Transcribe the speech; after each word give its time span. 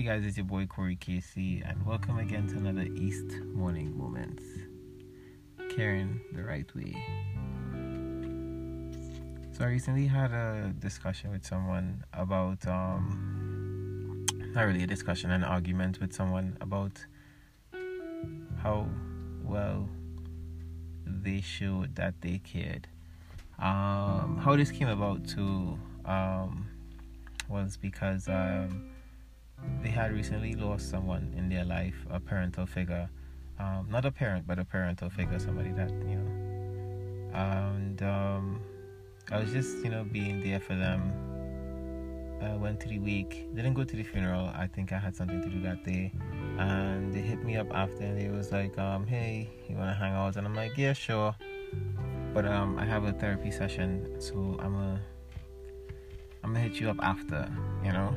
Hey 0.00 0.06
guys, 0.06 0.24
it's 0.24 0.38
your 0.38 0.46
boy 0.46 0.64
Corey 0.64 0.96
Casey, 0.96 1.62
and 1.62 1.84
welcome 1.84 2.18
again 2.18 2.46
to 2.46 2.56
another 2.56 2.88
East 2.94 3.36
Morning 3.52 3.94
Moments. 3.98 4.42
Caring 5.76 6.22
the 6.32 6.42
right 6.42 6.64
way. 6.74 6.96
So 9.52 9.62
I 9.62 9.68
recently 9.68 10.06
had 10.06 10.32
a 10.32 10.72
discussion 10.78 11.30
with 11.30 11.44
someone 11.44 12.02
about 12.14 12.66
um 12.66 14.24
not 14.54 14.62
really 14.62 14.84
a 14.84 14.86
discussion, 14.86 15.32
an 15.32 15.44
argument 15.44 16.00
with 16.00 16.14
someone 16.14 16.56
about 16.62 17.04
how 18.62 18.88
well 19.44 19.86
they 21.04 21.42
showed 21.42 21.94
that 21.96 22.14
they 22.22 22.38
cared. 22.38 22.88
Um 23.58 24.40
how 24.42 24.56
this 24.56 24.70
came 24.70 24.88
about 24.88 25.28
too 25.28 25.78
um 26.06 26.68
was 27.50 27.76
because 27.76 28.28
um 28.28 28.92
they 29.82 29.88
had 29.88 30.12
recently 30.12 30.54
lost 30.54 30.90
someone 30.90 31.32
in 31.36 31.48
their 31.48 31.64
life, 31.64 32.06
a 32.10 32.20
parental 32.20 32.66
figure. 32.66 33.08
Um, 33.58 33.88
not 33.90 34.04
a 34.04 34.10
parent, 34.10 34.46
but 34.46 34.58
a 34.58 34.64
parental 34.64 35.10
figure, 35.10 35.38
somebody 35.38 35.70
that, 35.72 35.90
you 35.90 36.16
know. 36.16 37.38
And 37.38 38.02
um, 38.02 38.60
I 39.30 39.38
was 39.38 39.52
just, 39.52 39.78
you 39.84 39.90
know, 39.90 40.04
being 40.04 40.40
there 40.40 40.60
for 40.60 40.74
them. 40.74 41.12
I 42.42 42.56
went 42.56 42.80
to 42.80 42.88
the 42.88 42.98
wake, 42.98 43.54
didn't 43.54 43.74
go 43.74 43.84
to 43.84 43.96
the 43.96 44.02
funeral. 44.02 44.46
I 44.54 44.66
think 44.66 44.92
I 44.92 44.98
had 44.98 45.14
something 45.14 45.42
to 45.42 45.48
do 45.48 45.60
that 45.60 45.84
day. 45.84 46.12
And 46.58 47.12
they 47.12 47.20
hit 47.20 47.44
me 47.44 47.56
up 47.56 47.68
after 47.74 48.02
and 48.02 48.18
they 48.18 48.28
was 48.30 48.50
like, 48.50 48.78
um, 48.78 49.06
hey, 49.06 49.50
you 49.68 49.76
wanna 49.76 49.94
hang 49.94 50.14
out? 50.14 50.36
And 50.36 50.46
I'm 50.46 50.54
like, 50.54 50.76
yeah, 50.76 50.94
sure. 50.94 51.34
But 52.32 52.46
um, 52.46 52.78
I 52.78 52.86
have 52.86 53.04
a 53.04 53.12
therapy 53.12 53.50
session, 53.50 54.20
so 54.20 54.56
I'm 54.60 54.72
gonna 54.72 55.00
I'm 56.42 56.54
gonna 56.54 56.60
hit 56.60 56.80
you 56.80 56.88
up 56.88 56.96
after, 57.02 57.50
you 57.84 57.92
know 57.92 58.14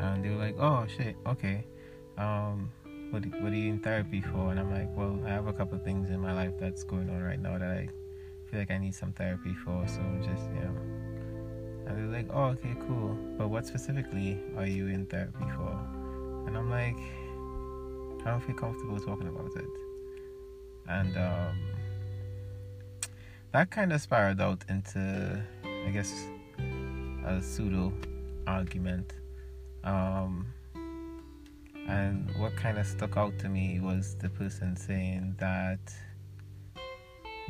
and 0.00 0.24
they 0.24 0.30
were 0.30 0.36
like, 0.36 0.56
"Oh 0.58 0.86
shit, 0.86 1.16
okay. 1.26 1.64
Um, 2.16 2.70
what 3.10 3.24
what 3.42 3.52
are 3.52 3.56
you 3.56 3.70
in 3.70 3.80
therapy 3.80 4.20
for?" 4.20 4.50
And 4.50 4.58
I'm 4.58 4.72
like, 4.72 4.88
"Well, 4.96 5.20
I 5.24 5.28
have 5.28 5.46
a 5.46 5.52
couple 5.52 5.78
things 5.78 6.10
in 6.10 6.20
my 6.20 6.32
life 6.32 6.54
that's 6.58 6.82
going 6.84 7.10
on 7.10 7.22
right 7.22 7.40
now 7.40 7.58
that 7.58 7.70
I 7.70 7.88
feel 8.50 8.60
like 8.60 8.70
I 8.70 8.78
need 8.78 8.94
some 8.94 9.12
therapy 9.12 9.54
for. 9.64 9.86
So 9.86 10.00
just 10.20 10.48
you 10.54 10.60
know." 10.60 10.76
And 11.86 11.98
they're 11.98 12.22
like, 12.22 12.28
"Oh, 12.32 12.56
okay, 12.56 12.74
cool. 12.86 13.16
But 13.36 13.48
what 13.48 13.66
specifically 13.66 14.40
are 14.56 14.66
you 14.66 14.88
in 14.88 15.06
therapy 15.06 15.44
for?" 15.56 15.76
And 16.46 16.56
I'm 16.56 16.70
like, 16.70 16.96
"I 18.26 18.30
don't 18.30 18.40
feel 18.40 18.56
comfortable 18.56 18.98
talking 19.00 19.28
about 19.28 19.54
it." 19.56 19.70
And 20.88 21.16
um, 21.16 21.60
that 23.52 23.70
kind 23.70 23.92
of 23.92 24.00
spiraled 24.00 24.40
out 24.40 24.64
into, 24.68 25.42
I 25.64 25.90
guess, 25.90 26.26
a 27.26 27.40
pseudo 27.40 27.92
argument 28.46 29.12
um, 29.84 30.46
and 31.88 32.30
what 32.36 32.56
kind 32.56 32.78
of 32.78 32.86
stuck 32.86 33.16
out 33.16 33.38
to 33.40 33.48
me 33.48 33.80
was 33.80 34.14
the 34.16 34.28
person 34.28 34.76
saying 34.76 35.34
that 35.38 35.80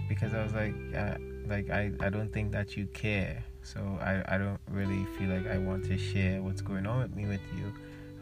because 0.09 0.35
I 0.35 0.43
was 0.43 0.55
like, 0.55 0.75
uh, 0.97 1.17
like 1.47 1.71
I, 1.71 1.93
I 2.01 2.09
don't 2.09 2.33
think 2.33 2.53
that 2.53 2.77
you 2.77 2.87
care, 2.87 3.45
so 3.63 3.99
I, 4.01 4.23
I 4.35 4.39
don't 4.39 4.61
really 4.71 5.05
feel 5.19 5.29
like 5.29 5.47
I 5.47 5.59
want 5.59 5.85
to 5.87 5.99
share 5.99 6.43
what's 6.43 6.63
going 6.63 6.87
on 6.87 7.03
with 7.03 7.15
me 7.15 7.27
with 7.27 7.41
you. 7.57 7.73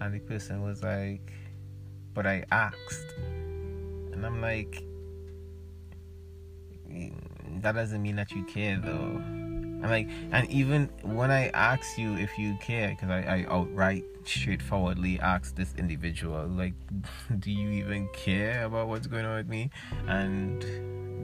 And 0.01 0.15
the 0.15 0.21
person 0.21 0.63
was 0.63 0.83
like, 0.83 1.33
but 2.15 2.27
I 2.27 2.45
asked, 2.51 3.15
and 4.13 4.25
I'm 4.25 4.41
like, 4.41 4.83
mm, 6.91 7.13
that 7.63 7.73
doesn't 7.73 8.03
mean 8.03 8.17
that 8.17 8.33
you 8.33 8.45
care 8.45 8.79
though. 8.79 9.48
And 9.81 9.91
like, 9.91 10.09
and 10.33 10.51
even 10.51 10.91
when 11.03 11.31
I 11.31 11.49
ask 11.49 11.99
you 11.99 12.15
if 12.17 12.37
you 12.39 12.57
care, 12.61 12.89
because 12.89 13.11
I, 13.11 13.21
I 13.21 13.47
outright, 13.49 14.05
straightforwardly 14.25 15.21
asked 15.21 15.57
this 15.57 15.75
individual, 15.79 16.47
like, 16.49 16.75
do 17.39 17.51
you 17.51 17.71
even 17.71 18.09
care 18.13 18.65
about 18.65 18.89
what's 18.89 19.07
going 19.07 19.25
on 19.25 19.37
with 19.37 19.49
me? 19.49 19.71
And 20.07 20.63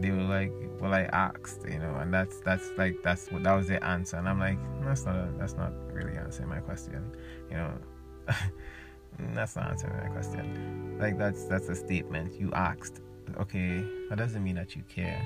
they 0.03 0.11
were 0.11 0.23
like, 0.23 0.53
well, 0.81 0.95
I 0.95 1.03
asked, 1.03 1.63
you 1.69 1.79
know, 1.79 1.97
and 1.97 2.13
that's 2.13 2.41
that's 2.41 2.71
like 2.77 2.97
that's 3.03 3.31
what 3.31 3.43
that 3.45 3.55
was 3.55 3.69
their 3.69 3.83
answer, 3.83 4.17
and 4.17 4.29
I'm 4.29 4.39
like, 4.39 4.59
that's 4.83 5.05
not 5.05 5.17
a, 5.17 5.29
that's 5.39 5.55
not 5.55 5.73
really 5.93 6.17
answering 6.17 6.49
my 6.49 6.61
question, 6.61 7.17
you 7.51 7.57
know. 7.57 7.73
that's 9.35 9.57
not 9.57 9.71
answering 9.71 9.97
my 9.97 10.09
question. 10.09 10.97
Like 11.01 11.19
that's 11.19 11.45
that's 11.47 11.69
a 11.69 11.75
statement 11.75 12.39
you 12.39 12.53
asked. 12.53 13.01
Okay, 13.39 13.85
that 14.11 14.19
doesn't 14.19 14.45
mean 14.45 14.57
that 14.57 14.77
you 14.77 14.83
care 14.89 15.25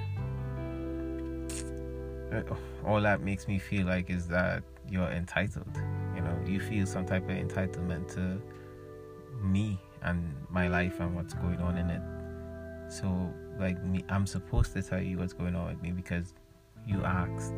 Uh, 2.32 2.42
all 2.86 3.00
that 3.00 3.22
makes 3.22 3.48
me 3.48 3.58
feel 3.58 3.86
like 3.86 4.10
is 4.10 4.28
that 4.28 4.62
you're 4.90 5.10
entitled. 5.10 5.80
You 6.14 6.22
know, 6.22 6.38
you 6.46 6.60
feel 6.60 6.86
some 6.86 7.06
type 7.06 7.24
of 7.24 7.36
entitlement 7.36 8.12
to 8.14 8.40
me 9.42 9.78
and 10.02 10.34
my 10.50 10.68
life 10.68 11.00
and 11.00 11.14
what's 11.14 11.34
going 11.34 11.58
on 11.58 11.78
in 11.78 11.90
it. 11.90 12.02
So, 12.92 13.32
like 13.58 13.82
me, 13.84 14.04
I'm 14.08 14.26
supposed 14.26 14.72
to 14.74 14.82
tell 14.82 15.00
you 15.00 15.18
what's 15.18 15.32
going 15.32 15.54
on 15.54 15.68
with 15.68 15.82
me 15.82 15.90
because 15.92 16.34
you 16.86 17.02
asked, 17.04 17.54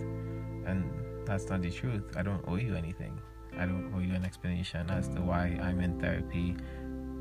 and 0.66 0.84
that's 1.24 1.48
not 1.48 1.62
the 1.62 1.70
truth. 1.70 2.02
I 2.16 2.22
don't 2.22 2.42
owe 2.48 2.56
you 2.56 2.74
anything. 2.74 3.18
I 3.56 3.66
don't 3.66 3.92
owe 3.94 4.00
you 4.00 4.14
an 4.14 4.24
explanation 4.24 4.88
as 4.90 5.08
to 5.08 5.20
why 5.20 5.58
I'm 5.62 5.80
in 5.80 6.00
therapy, 6.00 6.56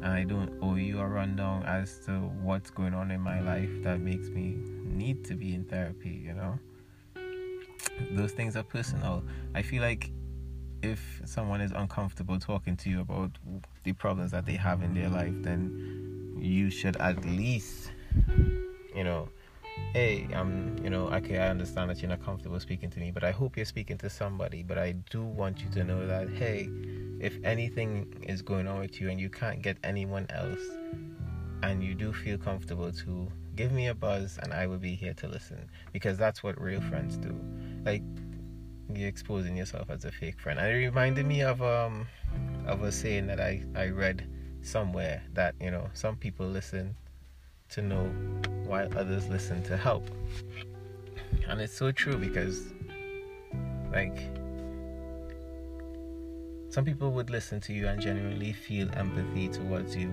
and 0.01 0.07
I 0.07 0.23
don't 0.23 0.51
owe 0.61 0.75
you 0.75 0.99
a 0.99 1.07
rundown 1.07 1.63
as 1.63 1.99
to 2.05 2.11
what's 2.41 2.69
going 2.69 2.93
on 2.93 3.11
in 3.11 3.21
my 3.21 3.41
life 3.41 3.69
that 3.83 3.99
makes 3.99 4.29
me 4.29 4.57
need 4.85 5.23
to 5.25 5.35
be 5.35 5.53
in 5.53 5.65
therapy. 5.65 6.21
You 6.25 6.33
know 6.33 6.59
those 8.11 8.31
things 8.31 8.55
are 8.55 8.63
personal. 8.63 9.23
I 9.53 9.61
feel 9.61 9.81
like 9.81 10.11
if 10.81 11.21
someone 11.25 11.61
is 11.61 11.71
uncomfortable 11.71 12.39
talking 12.39 12.77
to 12.77 12.89
you 12.89 13.01
about 13.01 13.31
the 13.83 13.93
problems 13.93 14.31
that 14.31 14.45
they 14.45 14.55
have 14.55 14.81
in 14.81 14.93
their 14.93 15.09
life, 15.09 15.33
then 15.41 16.37
you 16.39 16.69
should 16.69 16.95
at 16.97 17.23
least, 17.25 17.91
you 18.95 19.03
know, 19.03 19.29
hey, 19.93 20.27
I'm, 20.33 20.77
you 20.83 20.89
know, 20.89 21.07
okay, 21.07 21.39
I 21.39 21.49
understand 21.49 21.89
that 21.89 22.01
you're 22.01 22.09
not 22.09 22.23
comfortable 22.23 22.59
speaking 22.59 22.89
to 22.91 22.99
me, 22.99 23.11
but 23.11 23.23
I 23.23 23.31
hope 23.31 23.57
you're 23.57 23.65
speaking 23.65 23.97
to 23.99 24.09
somebody. 24.09 24.63
But 24.63 24.77
I 24.77 24.93
do 25.09 25.23
want 25.23 25.61
you 25.61 25.69
to 25.71 25.83
know 25.83 26.07
that, 26.07 26.29
hey, 26.29 26.69
if 27.19 27.37
anything 27.43 28.23
is 28.27 28.41
going 28.41 28.67
on 28.67 28.79
with 28.79 29.01
you 29.01 29.09
and 29.09 29.19
you 29.19 29.29
can't 29.29 29.61
get 29.61 29.77
anyone 29.83 30.27
else, 30.29 30.61
and 31.63 31.83
you 31.83 31.93
do 31.93 32.13
feel 32.13 32.37
comfortable 32.37 32.91
to 32.91 33.27
give 33.55 33.71
me 33.71 33.87
a 33.87 33.93
buzz 33.93 34.39
and 34.41 34.53
I 34.53 34.67
will 34.67 34.77
be 34.77 34.95
here 34.95 35.13
to 35.15 35.27
listen 35.27 35.69
because 35.91 36.17
that's 36.17 36.41
what 36.41 36.59
real 36.61 36.81
friends 36.81 37.17
do. 37.17 37.37
Like 37.89 38.03
you're 38.93 39.07
exposing 39.07 39.57
yourself 39.57 39.89
as 39.89 40.05
a 40.05 40.11
fake 40.11 40.39
friend. 40.39 40.59
And 40.59 40.67
it 40.67 40.75
reminded 40.75 41.25
me 41.25 41.41
of 41.41 41.59
um 41.63 42.07
of 42.67 42.83
a 42.83 42.91
saying 42.91 43.25
that 43.27 43.39
I, 43.39 43.63
I 43.75 43.87
read 43.87 44.27
somewhere 44.61 45.23
that, 45.33 45.55
you 45.59 45.71
know, 45.71 45.89
some 45.93 46.15
people 46.15 46.45
listen 46.45 46.95
to 47.69 47.81
know 47.81 48.05
while 48.67 48.87
others 48.95 49.27
listen 49.27 49.63
to 49.63 49.75
help. 49.75 50.07
And 51.47 51.59
it's 51.59 51.75
so 51.75 51.91
true 51.91 52.15
because 52.15 52.61
like 53.91 54.17
some 56.69 56.85
people 56.85 57.09
would 57.13 57.31
listen 57.31 57.59
to 57.61 57.73
you 57.73 57.87
and 57.87 57.99
genuinely 57.99 58.53
feel 58.53 58.87
empathy 58.95 59.47
towards 59.47 59.95
you 59.95 60.11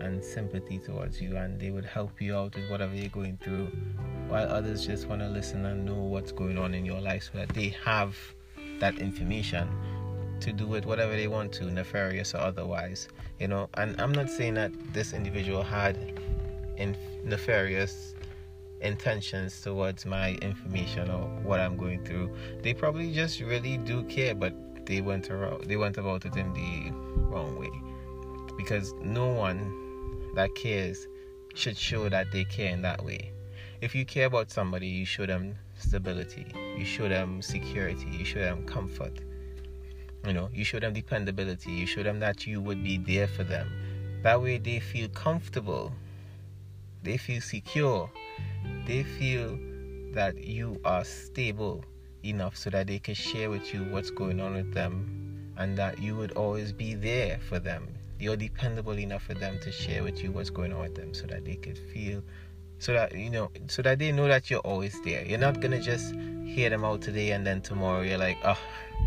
and 0.00 0.24
sympathy 0.24 0.78
towards 0.78 1.20
you 1.20 1.36
and 1.36 1.60
they 1.60 1.70
would 1.70 1.84
help 1.84 2.22
you 2.22 2.34
out 2.34 2.54
with 2.54 2.70
whatever 2.70 2.94
you're 2.94 3.10
going 3.10 3.36
through 3.42 3.70
while 4.30 4.48
others 4.48 4.86
just 4.86 5.06
want 5.06 5.20
to 5.20 5.28
listen 5.28 5.66
and 5.66 5.84
know 5.84 5.94
what's 5.94 6.32
going 6.32 6.56
on 6.56 6.72
in 6.72 6.84
your 6.84 7.00
life 7.00 7.28
so 7.32 7.38
that 7.38 7.48
they 7.50 7.68
have 7.84 8.16
that 8.78 8.98
information 8.98 9.68
to 10.40 10.52
do 10.52 10.66
with 10.66 10.86
whatever 10.86 11.12
they 11.12 11.28
want 11.28 11.52
to 11.52 11.64
nefarious 11.70 12.34
or 12.34 12.38
otherwise 12.38 13.08
you 13.40 13.48
know? 13.48 13.68
And 13.74 14.00
i'm 14.00 14.12
not 14.12 14.30
saying 14.30 14.54
that 14.54 14.70
this 14.92 15.12
individual 15.12 15.62
had 15.62 15.96
in 16.76 16.96
nefarious 17.24 18.14
intentions 18.80 19.60
towards 19.60 20.06
my 20.06 20.34
information 20.36 21.10
or 21.10 21.26
what 21.42 21.60
i'm 21.60 21.76
going 21.76 22.04
through. 22.04 22.34
They 22.62 22.72
probably 22.72 23.12
just 23.12 23.40
really 23.40 23.76
do 23.76 24.04
care 24.04 24.34
but 24.34 24.54
they 24.86 25.00
went 25.00 25.30
around 25.30 25.64
they 25.64 25.76
went 25.76 25.98
about 25.98 26.24
it 26.24 26.36
in 26.36 26.52
the 26.52 26.90
wrong 27.26 27.58
way. 27.58 27.70
Because 28.56 28.94
no 29.02 29.26
one 29.26 30.32
that 30.34 30.54
cares 30.54 31.08
should 31.54 31.76
show 31.76 32.08
that 32.08 32.30
they 32.32 32.44
care 32.44 32.72
in 32.72 32.82
that 32.82 33.04
way. 33.04 33.32
If 33.80 33.94
you 33.94 34.04
care 34.04 34.26
about 34.26 34.50
somebody, 34.50 34.88
you 34.88 35.06
show 35.06 35.24
them 35.24 35.56
stability, 35.78 36.46
you 36.76 36.84
show 36.84 37.08
them 37.08 37.40
security, 37.40 38.06
you 38.10 38.26
show 38.26 38.40
them 38.40 38.66
comfort. 38.66 39.20
You 40.26 40.34
know, 40.34 40.50
you 40.52 40.64
show 40.64 40.78
them 40.80 40.92
dependability, 40.92 41.72
you 41.72 41.86
show 41.86 42.02
them 42.02 42.20
that 42.20 42.46
you 42.46 42.60
would 42.60 42.84
be 42.84 42.98
there 42.98 43.26
for 43.26 43.42
them. 43.42 43.72
That 44.22 44.42
way 44.42 44.58
they 44.58 44.80
feel 44.80 45.08
comfortable, 45.08 45.94
they 47.02 47.16
feel 47.16 47.40
secure, 47.40 48.10
they 48.86 49.02
feel 49.02 49.58
that 50.12 50.36
you 50.36 50.78
are 50.84 51.02
stable 51.02 51.82
enough 52.22 52.58
so 52.58 52.68
that 52.68 52.86
they 52.86 52.98
can 52.98 53.14
share 53.14 53.48
with 53.48 53.72
you 53.72 53.84
what's 53.84 54.10
going 54.10 54.42
on 54.42 54.56
with 54.56 54.74
them 54.74 55.54
and 55.56 55.78
that 55.78 55.98
you 55.98 56.16
would 56.16 56.32
always 56.32 56.70
be 56.70 56.92
there 56.92 57.38
for 57.48 57.58
them. 57.58 57.88
You're 58.18 58.36
dependable 58.36 58.98
enough 58.98 59.22
for 59.22 59.32
them 59.32 59.58
to 59.62 59.72
share 59.72 60.02
with 60.02 60.22
you 60.22 60.32
what's 60.32 60.50
going 60.50 60.74
on 60.74 60.80
with 60.80 60.94
them 60.94 61.14
so 61.14 61.26
that 61.28 61.46
they 61.46 61.56
could 61.56 61.78
feel 61.78 62.22
so 62.80 62.94
that 62.94 63.14
you 63.14 63.28
know 63.28 63.50
so 63.68 63.82
that 63.82 63.98
they 63.98 64.10
know 64.10 64.26
that 64.26 64.50
you're 64.50 64.60
always 64.60 64.98
there. 65.02 65.24
You're 65.24 65.38
not 65.38 65.60
gonna 65.60 65.80
just 65.80 66.14
hear 66.46 66.70
them 66.70 66.82
out 66.82 67.02
today 67.02 67.30
and 67.32 67.46
then 67.46 67.60
tomorrow 67.60 68.00
you're 68.00 68.18
like 68.18 68.38
oh 68.42 68.58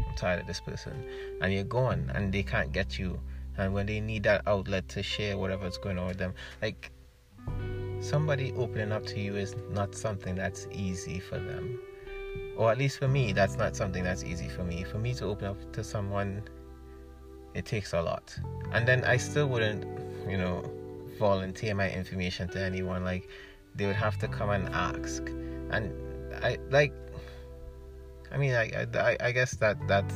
i'm 0.08 0.16
tired 0.16 0.40
of 0.40 0.48
this 0.48 0.62
person. 0.62 1.04
And 1.42 1.52
you're 1.52 1.64
gone 1.64 2.12
and 2.14 2.32
they 2.32 2.44
can't 2.44 2.72
get 2.72 2.98
you. 3.00 3.20
And 3.58 3.74
when 3.74 3.88
they 3.88 4.00
need 4.00 4.24
that 4.24 4.44
outlet 4.48 4.88
to 4.90 5.04
share 5.04 5.38
whatever's 5.38 5.78
going 5.78 5.98
on 5.98 6.08
with 6.08 6.18
them 6.18 6.36
like 6.62 6.92
somebody 8.00 8.54
opening 8.54 8.92
up 8.92 9.06
to 9.08 9.20
you 9.20 9.36
is 9.36 9.56
not 9.72 9.96
something 9.96 10.36
that's 10.36 10.68
easy 10.72 11.20
for 11.20 11.40
them. 11.40 11.80
Or 12.56 12.72
at 12.72 12.78
least 12.78 13.00
for 13.00 13.08
me 13.08 13.34
that's 13.34 13.58
not 13.58 13.76
something 13.76 14.04
that's 14.04 14.24
easy 14.24 14.50
for 14.50 14.64
me. 14.64 14.84
For 14.84 15.00
me 15.00 15.16
to 15.16 15.26
open 15.26 15.48
up 15.48 15.74
to 15.74 15.84
someone 15.84 16.44
it 17.56 17.66
takes 17.66 17.94
a 17.94 18.02
lot. 18.04 18.38
And 18.72 18.88
then 18.88 19.04
i 19.04 19.18
still 19.18 19.48
wouldn't 19.48 19.84
you 20.30 20.38
know 20.38 20.64
volunteer 21.18 21.74
my 21.74 21.90
information 21.90 22.48
to 22.50 22.62
anyone. 22.62 23.04
Like 23.04 23.28
they 23.76 23.86
would 23.86 23.96
have 23.96 24.18
to 24.20 24.28
come 24.28 24.50
and 24.50 24.70
ask. 24.70 25.24
And 25.72 25.94
i 26.44 26.58
like 26.72 26.94
i 28.32 28.38
mean 28.38 28.54
i 28.54 28.88
i, 28.96 29.18
I 29.20 29.32
guess 29.32 29.56
that 29.56 29.78
that's 29.88 30.16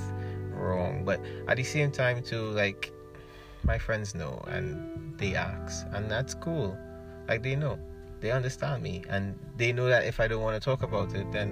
wrong. 0.51 1.03
But 1.05 1.21
at 1.47 1.57
the 1.57 1.63
same 1.63 1.91
time 1.91 2.21
too 2.23 2.49
like 2.49 2.91
my 3.63 3.77
friends 3.77 4.15
know 4.15 4.43
and 4.47 5.17
they 5.17 5.35
ask. 5.35 5.85
And 5.91 6.09
that's 6.09 6.33
cool. 6.33 6.77
Like 7.27 7.43
they 7.43 7.55
know. 7.55 7.79
They 8.19 8.31
understand 8.31 8.81
me. 8.81 9.03
And 9.09 9.37
they 9.57 9.71
know 9.71 9.87
that 9.87 10.05
if 10.05 10.19
i 10.19 10.27
don't 10.27 10.41
want 10.41 10.61
to 10.61 10.63
talk 10.63 10.83
about 10.83 11.13
it 11.13 11.31
then 11.31 11.49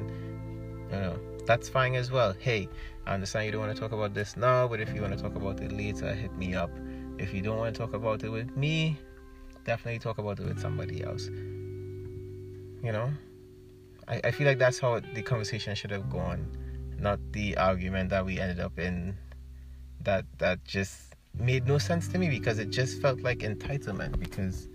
you 0.91 0.97
know 0.97 1.19
that's 1.45 1.69
fine 1.69 1.95
as 1.95 2.11
well. 2.11 2.35
Hey 2.39 2.67
i 3.05 3.13
understand 3.13 3.45
you 3.45 3.51
don't 3.51 3.61
want 3.61 3.75
to 3.75 3.79
talk 3.79 3.91
about 3.91 4.13
this 4.13 4.35
now 4.35 4.67
but 4.67 4.79
if 4.79 4.93
you 4.93 5.01
want 5.01 5.15
to 5.15 5.21
talk 5.21 5.35
about 5.35 5.59
it 5.61 5.71
later 5.71 6.13
hit 6.13 6.35
me 6.35 6.55
up. 6.55 6.71
If 7.17 7.33
you 7.33 7.41
don't 7.41 7.57
want 7.57 7.73
to 7.73 7.79
talk 7.79 7.93
about 7.93 8.23
it 8.23 8.29
with 8.29 8.55
me 8.57 8.97
definitely 9.63 9.99
talk 9.99 10.19
about 10.19 10.39
it 10.39 10.45
with 10.45 10.59
somebody 10.59 11.03
else 11.03 11.29
you 12.85 12.91
know 12.91 13.11
I, 14.07 14.21
I 14.25 14.31
feel 14.31 14.45
like 14.45 14.59
that's 14.59 14.79
how 14.79 14.99
the 14.99 15.21
conversation 15.23 15.73
should 15.75 15.91
have 15.91 16.09
gone 16.09 16.45
not 16.99 17.19
the 17.31 17.57
argument 17.57 18.09
that 18.11 18.25
we 18.25 18.39
ended 18.39 18.59
up 18.59 18.77
in 18.77 19.17
that 20.01 20.25
that 20.37 20.63
just 20.63 21.15
made 21.37 21.67
no 21.67 21.77
sense 21.77 22.07
to 22.09 22.17
me 22.17 22.29
because 22.29 22.59
it 22.59 22.69
just 22.69 23.01
felt 23.01 23.21
like 23.21 23.39
entitlement 23.39 24.19
because 24.19 24.69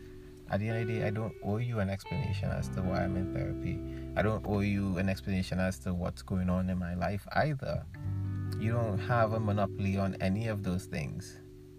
at 0.51 0.61
the 0.61 0.69
end 0.69 0.83
of 0.83 0.89
the 0.89 0.95
day 0.95 1.07
I 1.07 1.11
don't 1.11 1.33
owe 1.45 1.59
you 1.59 1.79
an 1.79 1.89
explanation 1.89 2.51
as 2.51 2.69
to 2.71 2.83
why 2.83 3.05
I'm 3.05 3.17
in 3.17 3.33
therapy. 3.33 3.79
I 4.17 4.23
don't 4.23 4.45
owe 4.47 4.61
you 4.61 4.99
an 4.99 5.09
explanation 5.09 5.61
as 5.61 5.79
to 5.81 5.95
what's 5.95 6.23
going 6.23 6.51
on 6.51 6.69
in 6.69 6.77
my 6.77 6.95
life 6.95 7.27
either. 7.33 7.85
You 8.59 8.73
don't 8.73 8.99
have 8.99 9.33
a 9.33 9.41
monopoly 9.41 9.97
on 9.97 10.17
any 10.21 10.49
of 10.49 10.65
those 10.65 10.87
things. 10.87 11.39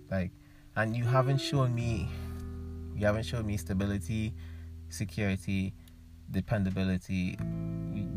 Like 0.09 0.31
and 0.77 0.95
you 0.95 1.03
haven't 1.03 1.39
shown 1.39 1.75
me 1.75 2.09
you 2.95 3.05
haven't 3.05 3.23
shown 3.23 3.45
me 3.45 3.57
stability, 3.57 4.33
security, 4.89 5.73
dependability. 6.31 7.37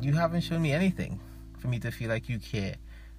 You 0.01 0.13
haven't 0.13 0.43
shown 0.43 0.63
me 0.63 0.73
anything 0.73 1.21
for 1.59 1.69
me 1.69 1.79
to 1.81 1.91
feel 1.91 2.09
like 2.09 2.29
you 2.29 2.39
care. 2.39 2.77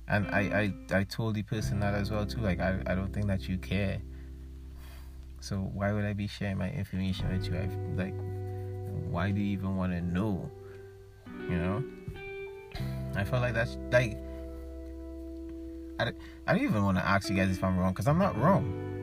And 0.08 0.28
I, 0.28 0.74
I, 0.92 0.98
I 1.00 1.04
told 1.04 1.36
the 1.36 1.44
person 1.44 1.80
that 1.80 1.94
as 1.94 2.12
well 2.12 2.26
too. 2.26 2.42
Like 2.42 2.60
I, 2.60 2.80
I 2.86 2.96
don't 2.96 3.14
think 3.14 3.28
that 3.28 3.48
you 3.48 3.58
care. 3.58 4.02
So 5.40 5.58
why 5.58 5.92
would 5.92 6.06
I 6.06 6.14
be 6.14 6.28
sharing 6.28 6.58
my 6.58 6.72
information 6.72 7.32
with 7.32 7.48
you? 7.48 7.58
I 7.58 7.70
like 7.96 8.14
why 9.10 9.32
do 9.32 9.42
you 9.42 9.54
even 9.54 9.76
want 9.78 9.94
to 9.94 10.02
know? 10.02 10.50
You 11.50 11.58
know? 11.58 11.84
I 13.16 13.24
felt 13.24 13.42
like 13.42 13.54
that's 13.54 13.78
like 13.92 14.18
I, 16.00 16.06
don't, 16.06 16.18
I 16.46 16.54
don't 16.54 16.64
even 16.64 16.84
want 16.84 16.98
to 16.98 17.06
ask 17.06 17.30
you 17.30 17.36
guys 17.36 17.50
if 17.50 17.64
I'm 17.64 17.78
wrong 17.78 17.94
because 17.94 18.08
I'm 18.08 18.18
not 18.20 18.38
wrong. 18.38 19.02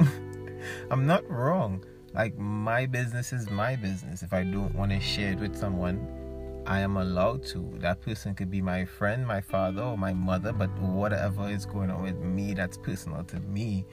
I'm 0.90 1.06
not 1.06 1.28
wrong. 1.30 1.84
Like 2.14 2.36
my 2.36 2.86
business 2.86 3.32
is 3.32 3.48
my 3.50 3.76
business. 3.76 4.22
If 4.22 4.32
I 4.32 4.44
don't 4.44 4.74
want 4.74 4.92
to 4.92 5.00
share 5.00 5.32
it 5.32 5.38
with 5.38 5.56
someone, 5.56 6.62
I 6.66 6.80
am 6.80 6.96
allowed 6.96 7.44
to. 7.46 7.72
That 7.78 8.00
person 8.02 8.34
could 8.34 8.50
be 8.50 8.60
my 8.60 8.84
friend, 8.84 9.26
my 9.26 9.40
father, 9.40 9.82
or 9.82 9.98
my 9.98 10.12
mother, 10.12 10.52
but 10.52 10.70
whatever 10.78 11.48
is 11.48 11.66
going 11.66 11.90
on 11.90 12.02
with 12.02 12.18
me 12.18 12.54
that's 12.54 12.76
personal 12.76 13.24
to 13.24 13.40
me 13.40 13.86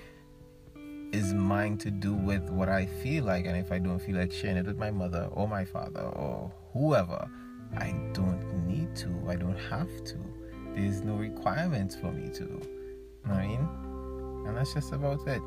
is 1.12 1.34
mine 1.34 1.78
to 1.80 1.90
do 1.90 2.14
with 2.14 2.48
what 2.50 2.70
I 2.70 2.86
feel 2.86 3.24
like. 3.24 3.46
And 3.46 3.58
if 3.58 3.72
I 3.72 3.80
don't 3.80 4.00
feel 4.00 4.18
like 4.18 4.32
sharing 4.32 4.58
it 4.58 4.66
with 4.66 4.78
my 4.78 4.92
mother 4.92 5.30
or 5.32 5.48
my 5.48 5.66
father 5.66 6.02
or 6.02 6.52
whoever, 6.74 7.28
I 7.78 7.92
don't 8.14 8.68
need 8.68 8.96
to. 8.98 9.10
I 9.28 9.36
don't 9.36 9.58
have 9.58 10.04
to. 10.04 10.18
There's 10.76 11.02
no 11.02 11.16
requirements 11.16 11.96
for 11.96 12.12
me 12.12 12.30
to. 12.30 12.44
You 12.44 13.26
know 13.26 13.34
what 13.34 13.38
I 13.38 13.48
mean? 13.48 14.46
And 14.48 14.58
that's 14.58 14.74
just 14.74 14.92
about 14.92 15.26
it. 15.28 15.42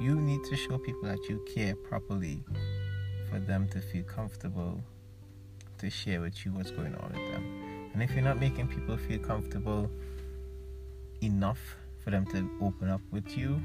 You 0.00 0.14
need 0.14 0.44
to 0.44 0.56
show 0.56 0.78
people 0.78 1.08
that 1.08 1.28
you 1.28 1.44
care 1.54 1.74
properly 1.74 2.42
for 3.28 3.38
them 3.38 3.68
to 3.68 3.82
feel 3.82 4.02
comfortable 4.04 4.80
to 5.76 5.90
share 5.90 6.22
with 6.22 6.42
you 6.42 6.52
what's 6.52 6.70
going 6.70 6.94
on 6.94 7.12
with 7.12 7.32
them. 7.32 7.90
And 7.92 8.02
if 8.02 8.12
you're 8.12 8.24
not 8.24 8.40
making 8.40 8.68
people 8.68 8.96
feel 8.96 9.18
comfortable 9.18 9.90
enough 11.20 11.60
for 12.02 12.10
them 12.10 12.24
to 12.26 12.48
open 12.62 12.88
up 12.88 13.02
with 13.10 13.36
you, 13.36 13.60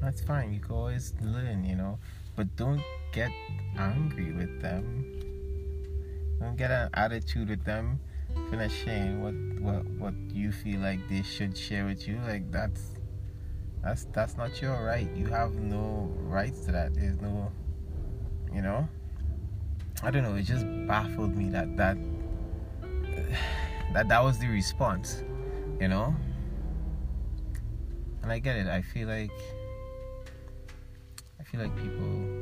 that's 0.00 0.20
fine. 0.20 0.52
You 0.52 0.58
can 0.58 0.74
always 0.74 1.14
learn, 1.22 1.64
you 1.64 1.76
know. 1.76 2.00
But 2.34 2.56
don't 2.56 2.82
get 3.12 3.30
angry 3.78 4.32
with 4.32 4.60
them. 4.60 5.14
Don't 6.40 6.56
get 6.56 6.72
an 6.72 6.90
attitude 6.94 7.50
with 7.50 7.62
them 7.64 8.00
for 8.48 8.56
not 8.56 8.72
sharing 8.72 9.22
what, 9.22 9.34
what 9.62 9.84
what 9.98 10.14
you 10.34 10.50
feel 10.50 10.80
like 10.80 10.98
they 11.08 11.22
should 11.22 11.56
share 11.56 11.84
with 11.84 12.08
you. 12.08 12.18
Like 12.26 12.50
that's 12.50 12.94
that's 13.82 14.04
that's 14.12 14.36
not 14.36 14.60
your 14.60 14.84
right. 14.84 15.08
You 15.16 15.26
have 15.26 15.54
no 15.54 16.10
rights 16.18 16.66
to 16.66 16.72
that. 16.72 16.94
There's 16.94 17.20
no, 17.20 17.50
you 18.52 18.62
know. 18.62 18.88
I 20.02 20.10
don't 20.10 20.22
know. 20.22 20.34
It 20.34 20.42
just 20.42 20.66
baffled 20.86 21.34
me 21.34 21.48
that 21.50 21.76
that 21.76 21.96
that 23.94 24.08
that 24.08 24.22
was 24.22 24.38
the 24.38 24.48
response, 24.48 25.22
you 25.80 25.88
know. 25.88 26.14
And 28.22 28.30
I 28.30 28.38
get 28.38 28.56
it. 28.56 28.66
I 28.66 28.82
feel 28.82 29.08
like 29.08 29.32
I 31.38 31.44
feel 31.44 31.60
like 31.60 31.74
people. 31.76 32.40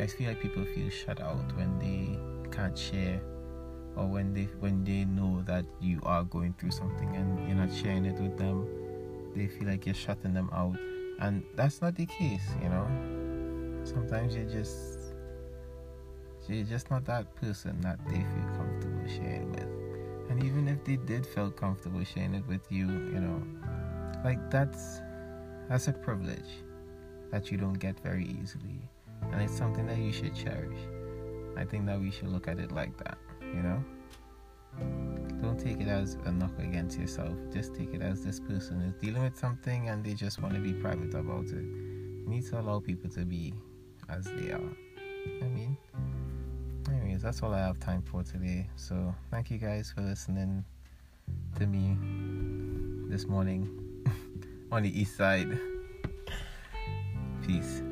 I 0.00 0.06
feel 0.06 0.28
like 0.28 0.40
people 0.40 0.64
feel 0.64 0.90
shut 0.90 1.20
out 1.20 1.56
when 1.56 1.78
they 1.80 2.18
can't 2.54 2.78
share 2.78 3.20
or 3.98 4.06
when 4.06 4.32
they 4.32 4.44
when 4.60 4.84
they 4.84 5.04
know 5.04 5.42
that 5.46 5.64
you 5.80 6.00
are 6.04 6.24
going 6.24 6.54
through 6.58 6.70
something 6.70 7.14
and 7.16 7.46
you're 7.48 7.56
not 7.56 7.74
sharing 7.74 8.04
it 8.04 8.18
with 8.20 8.38
them 8.38 8.66
they 9.38 9.46
feel 9.46 9.68
like 9.68 9.86
you're 9.86 9.94
shutting 9.94 10.34
them 10.34 10.50
out. 10.52 10.76
And 11.20 11.44
that's 11.54 11.80
not 11.80 11.94
the 11.94 12.06
case 12.06 12.42
you 12.62 12.68
know? 12.68 12.86
Sometimes 13.84 14.34
you're 14.34 14.44
just 14.44 14.98
you're 16.48 16.64
just 16.64 16.90
not 16.90 17.04
that 17.04 17.34
person 17.36 17.78
that 17.82 17.98
they 18.08 18.16
feel 18.16 18.48
comfortable 18.56 19.06
sharing 19.06 19.52
with. 19.52 20.30
And 20.30 20.42
even 20.42 20.66
if 20.68 20.82
they 20.84 20.96
did 20.96 21.26
feel 21.26 21.50
comfortable 21.50 22.02
sharing 22.04 22.34
it 22.34 22.46
with 22.46 22.70
you 22.70 22.86
you 22.86 23.20
know 23.20 23.42
like 24.24 24.50
that's 24.50 25.00
that's 25.68 25.88
a 25.88 25.92
privilege 25.92 26.64
that 27.30 27.50
you 27.50 27.58
don't 27.58 27.78
get 27.78 27.98
very 28.00 28.24
easily. 28.24 28.80
And 29.32 29.42
it's 29.42 29.56
something 29.56 29.86
that 29.86 29.98
you 29.98 30.12
should 30.12 30.34
cherish. 30.34 30.78
I 31.56 31.64
think 31.64 31.86
that 31.86 32.00
we 32.00 32.10
should 32.10 32.28
look 32.28 32.48
at 32.48 32.58
it 32.58 32.72
like 32.72 32.96
that 32.98 33.18
you 33.54 33.62
know? 33.62 33.84
Don't 35.42 35.58
take 35.58 35.80
it 35.80 35.88
as 35.88 36.16
a 36.24 36.32
knock 36.32 36.58
against 36.58 36.98
yourself. 36.98 37.34
Just 37.52 37.74
take 37.74 37.94
it 37.94 38.02
as 38.02 38.24
this 38.24 38.40
person 38.40 38.80
is 38.82 38.94
dealing 38.94 39.22
with 39.22 39.38
something 39.38 39.88
and 39.88 40.04
they 40.04 40.14
just 40.14 40.42
want 40.42 40.54
to 40.54 40.60
be 40.60 40.72
private 40.72 41.14
about 41.14 41.46
it. 41.46 41.64
You 41.64 42.24
need 42.26 42.46
to 42.46 42.60
allow 42.60 42.80
people 42.80 43.08
to 43.10 43.24
be 43.24 43.54
as 44.08 44.24
they 44.24 44.52
are. 44.52 44.76
I 45.42 45.44
mean 45.44 45.76
anyways 47.18 47.22
that's 47.22 47.42
all 47.42 47.52
i 47.52 47.58
have 47.58 47.78
time 47.80 48.02
for 48.02 48.22
today. 48.22 48.68
So 48.76 49.14
thank 49.30 49.50
you 49.50 49.58
guys 49.58 49.92
for 49.94 50.02
listening 50.02 50.64
to 51.58 51.66
me 51.66 51.96
this 53.10 53.26
morning 53.26 54.04
on 54.72 54.82
the 54.82 55.00
east 55.00 55.16
side. 55.16 55.58
Peace 57.46 57.82